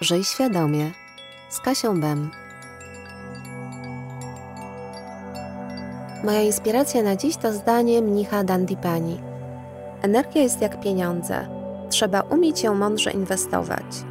[0.00, 0.90] Żyj świadomie
[1.48, 2.30] z Kasią Bem.
[6.24, 9.20] Moja inspiracja na dziś to zdanie mnicha Dandipani.
[10.02, 11.48] Energia jest jak pieniądze.
[11.88, 14.04] Trzeba umieć ją mądrze inwestować.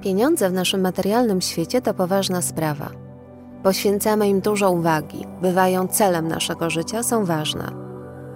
[0.00, 2.90] Pieniądze w naszym materialnym świecie to poważna sprawa.
[3.62, 7.87] Poświęcamy im dużo uwagi, bywają celem naszego życia, są ważne.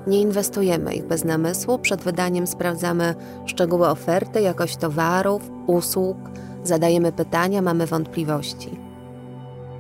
[0.07, 3.14] Nie inwestujemy ich bez namysłu, przed wydaniem sprawdzamy
[3.46, 6.17] szczegóły oferty, jakość towarów, usług,
[6.64, 8.79] zadajemy pytania, mamy wątpliwości.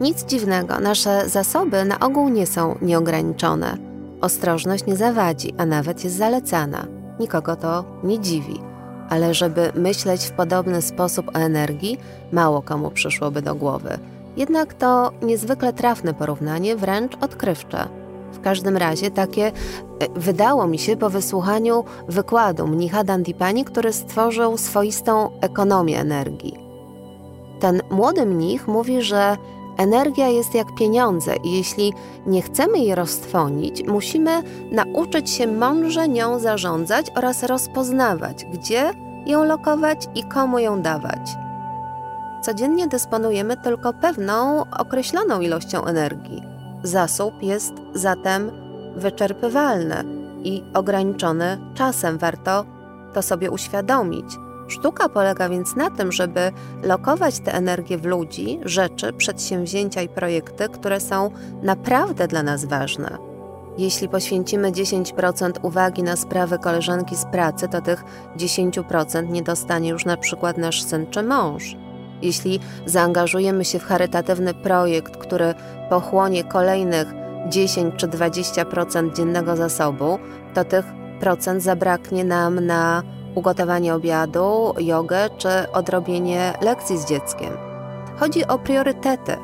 [0.00, 3.76] Nic dziwnego, nasze zasoby na ogół nie są nieograniczone.
[4.20, 6.86] Ostrożność nie zawadzi, a nawet jest zalecana.
[7.20, 8.60] Nikogo to nie dziwi.
[9.08, 11.98] Ale żeby myśleć w podobny sposób o energii,
[12.32, 13.98] mało komu przyszłoby do głowy.
[14.36, 17.88] Jednak to niezwykle trafne porównanie, wręcz odkrywcze.
[18.32, 19.52] W każdym razie takie e,
[20.16, 26.58] wydało mi się po wysłuchaniu wykładu mnicha Dandipani, który stworzył swoistą ekonomię energii.
[27.60, 29.36] Ten młody mnich mówi, że
[29.78, 31.92] energia jest jak pieniądze i jeśli
[32.26, 38.90] nie chcemy jej roztwonić, musimy nauczyć się mądrze nią zarządzać oraz rozpoznawać, gdzie
[39.26, 41.30] ją lokować i komu ją dawać.
[42.42, 46.51] Codziennie dysponujemy tylko pewną określoną ilością energii
[46.82, 48.50] Zasób jest zatem
[48.96, 50.04] wyczerpywalny
[50.44, 52.18] i ograniczony czasem.
[52.18, 52.64] Warto
[53.14, 54.26] to sobie uświadomić.
[54.68, 56.52] Sztuka polega więc na tym, żeby
[56.82, 61.30] lokować tę energię w ludzi, rzeczy, przedsięwzięcia i projekty, które są
[61.62, 63.18] naprawdę dla nas ważne.
[63.78, 68.04] Jeśli poświęcimy 10% uwagi na sprawy koleżanki z pracy, to tych
[68.36, 71.76] 10% nie dostanie już na przykład nasz syn czy mąż.
[72.22, 75.54] Jeśli zaangażujemy się w charytatywny projekt, który
[75.90, 77.08] pochłonie kolejnych
[77.48, 80.18] 10 czy 20% dziennego zasobu,
[80.54, 80.84] to tych
[81.20, 83.02] procent zabraknie nam na
[83.34, 87.52] ugotowanie obiadu, jogę czy odrobienie lekcji z dzieckiem.
[88.16, 89.36] Chodzi o priorytety,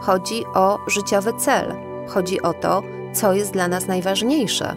[0.00, 1.74] chodzi o życiowy cel,
[2.08, 4.74] chodzi o to, co jest dla nas najważniejsze.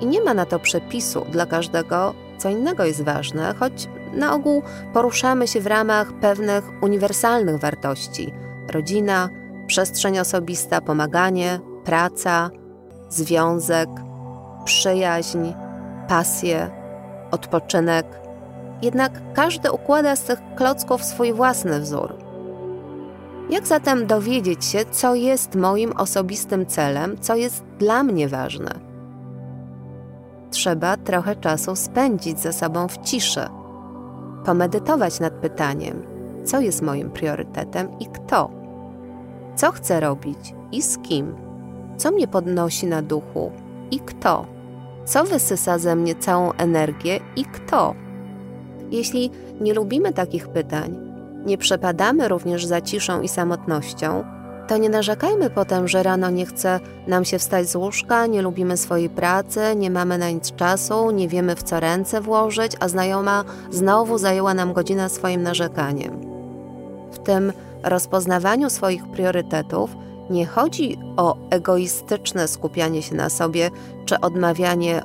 [0.00, 4.62] I nie ma na to przepisu dla każdego, co innego jest ważne, choć na ogół
[4.92, 8.32] poruszamy się w ramach pewnych uniwersalnych wartości:
[8.70, 9.28] rodzina,
[9.66, 12.50] przestrzeń osobista, pomaganie, praca,
[13.08, 13.88] związek,
[14.64, 15.52] przyjaźń,
[16.08, 16.70] pasje,
[17.30, 18.06] odpoczynek.
[18.82, 22.14] Jednak każdy układa z tych klocków swój własny wzór.
[23.50, 28.74] Jak zatem dowiedzieć się, co jest moim osobistym celem, co jest dla mnie ważne?
[30.50, 33.61] Trzeba trochę czasu spędzić ze sobą w ciszy
[34.44, 36.02] pomedytować nad pytaniem,
[36.44, 38.50] co jest moim priorytetem i kto,
[39.56, 41.34] co chcę robić i z kim,
[41.96, 43.52] co mnie podnosi na duchu
[43.90, 44.46] i kto,
[45.04, 47.94] co wysysa ze mnie całą energię i kto.
[48.90, 50.96] Jeśli nie lubimy takich pytań,
[51.46, 54.24] nie przepadamy również za ciszą i samotnością,
[54.68, 58.76] to nie narzekajmy potem, że rano nie chce nam się wstać z łóżka, nie lubimy
[58.76, 63.44] swojej pracy, nie mamy na nic czasu, nie wiemy w co ręce włożyć, a znajoma
[63.70, 66.20] znowu zajęła nam godzina swoim narzekaniem.
[67.12, 67.52] W tym
[67.82, 69.90] rozpoznawaniu swoich priorytetów
[70.30, 73.70] nie chodzi o egoistyczne skupianie się na sobie
[74.04, 75.02] czy odmawianie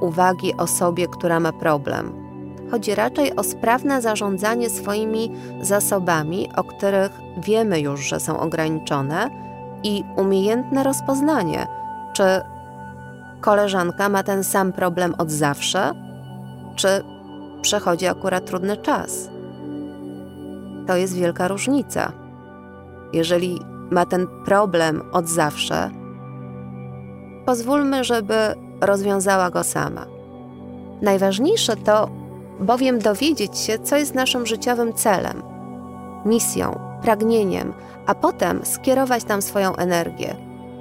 [0.00, 2.25] uwagi osobie, która ma problem
[2.70, 9.30] Chodzi raczej o sprawne zarządzanie swoimi zasobami, o których wiemy już, że są ograniczone,
[9.82, 11.66] i umiejętne rozpoznanie,
[12.12, 12.22] czy
[13.40, 15.92] koleżanka ma ten sam problem od zawsze,
[16.76, 16.88] czy
[17.62, 19.30] przechodzi akurat trudny czas.
[20.86, 22.12] To jest wielka różnica.
[23.12, 23.60] Jeżeli
[23.90, 25.90] ma ten problem od zawsze,
[27.46, 28.34] pozwólmy, żeby
[28.80, 30.06] rozwiązała go sama.
[31.02, 32.08] Najważniejsze to
[32.60, 35.42] bowiem dowiedzieć się, co jest naszym życiowym celem,
[36.24, 37.74] misją, pragnieniem,
[38.06, 40.36] a potem skierować tam swoją energię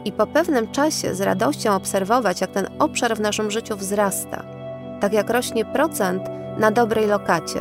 [0.06, 4.44] i po pewnym czasie z radością obserwować, jak ten obszar w naszym życiu wzrasta,
[5.02, 6.24] tak jak rośnie procent
[6.58, 7.60] na dobrej lokacie.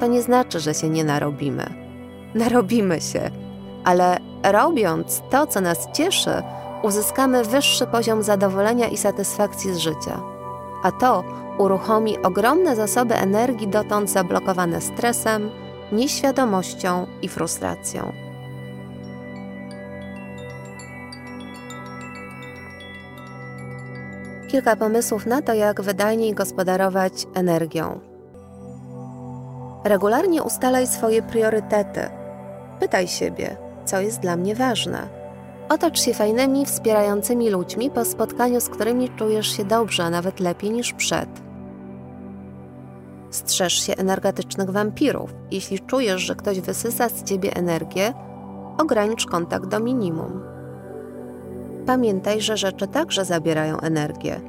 [0.00, 1.66] To nie znaczy, że się nie narobimy.
[2.34, 3.30] Narobimy się,
[3.84, 6.42] ale robiąc to, co nas cieszy,
[6.82, 10.37] uzyskamy wyższy poziom zadowolenia i satysfakcji z życia.
[10.82, 11.24] A to
[11.58, 15.50] uruchomi ogromne zasoby energii dotąd zablokowane stresem,
[15.92, 18.12] nieświadomością i frustracją.
[24.48, 28.00] Kilka pomysłów na to, jak wydajniej gospodarować energią.
[29.84, 32.00] Regularnie ustalaj swoje priorytety.
[32.80, 35.17] Pytaj siebie, co jest dla mnie ważne.
[35.68, 40.70] Otocz się fajnymi, wspierającymi ludźmi, po spotkaniu z którymi czujesz się dobrze, a nawet lepiej
[40.70, 41.28] niż przed.
[43.30, 45.34] Strzeż się energetycznych wampirów.
[45.50, 48.12] Jeśli czujesz, że ktoś wysysa z ciebie energię,
[48.78, 50.42] ogranicz kontakt do minimum.
[51.86, 54.40] Pamiętaj, że rzeczy także zabierają energię.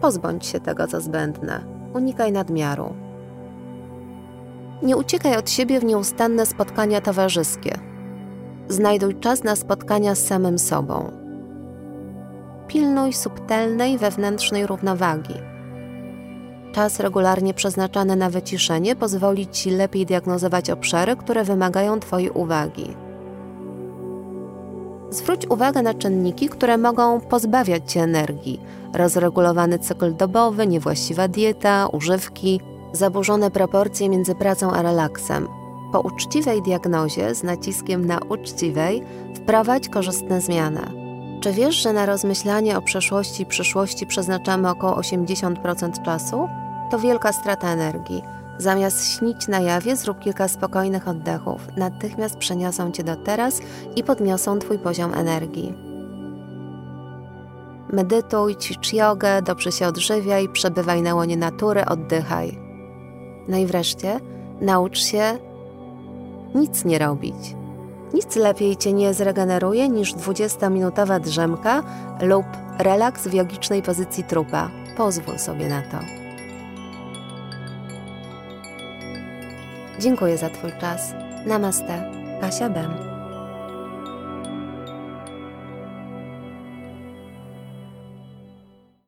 [0.00, 1.64] Pozbądź się tego, co zbędne.
[1.94, 2.94] Unikaj nadmiaru.
[4.82, 7.93] Nie uciekaj od siebie w nieustanne spotkania towarzyskie.
[8.68, 11.12] Znajduj czas na spotkania z samym sobą.
[12.68, 15.34] Pilnuj subtelnej wewnętrznej równowagi.
[16.72, 22.96] Czas regularnie przeznaczany na wyciszenie pozwoli Ci lepiej diagnozować obszary, które wymagają Twojej uwagi.
[25.10, 28.60] Zwróć uwagę na czynniki, które mogą pozbawiać Cię energii.
[28.94, 32.60] Rozregulowany cykl dobowy, niewłaściwa dieta, używki,
[32.92, 35.63] zaburzone proporcje między pracą a relaksem.
[35.94, 39.02] Po uczciwej diagnozie, z naciskiem na uczciwej,
[39.34, 40.80] wprowadź korzystne zmiany.
[41.40, 46.48] Czy wiesz, że na rozmyślanie o przeszłości i przyszłości przeznaczamy około 80% czasu?
[46.90, 48.22] To wielka strata energii.
[48.58, 51.60] Zamiast śnić na jawie, zrób kilka spokojnych oddechów.
[51.76, 53.60] Natychmiast przeniosą cię do teraz
[53.96, 55.74] i podniosą twój poziom energii.
[57.92, 62.58] Medytuj, ćwicz jogę, dobrze się odżywiaj, przebywaj na łonie natury, oddychaj.
[63.48, 64.20] No i wreszcie
[64.60, 65.38] naucz się
[66.54, 67.56] nic nie robić.
[68.14, 71.82] Nic lepiej cię nie zregeneruje niż 20-minutowa drzemka
[72.22, 72.46] lub
[72.78, 74.70] relaks w jogicznej pozycji trupa.
[74.96, 75.98] Pozwól sobie na to.
[79.98, 81.14] Dziękuję za Twój czas.
[81.46, 82.12] Namaste.
[82.40, 83.13] Kasia Bem.